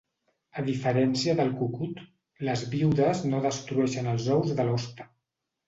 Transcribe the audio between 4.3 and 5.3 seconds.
ous de l'hoste.